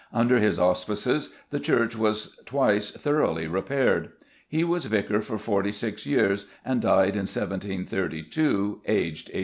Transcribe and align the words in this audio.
Under 0.11 0.39
his 0.39 0.57
auspices 0.57 1.31
the 1.51 1.59
church 1.59 1.95
was 1.95 2.35
twice 2.47 2.89
thoroughly 2.89 3.45
repaired. 3.45 4.09
He 4.49 4.63
was 4.63 4.85
vicar 4.85 5.21
for 5.21 5.37
forty 5.37 5.71
six 5.71 6.07
years 6.07 6.47
and 6.65 6.81
died 6.81 7.13
in 7.15 7.27
1732, 7.27 8.81
aged 8.87 9.27
86." 9.29 9.39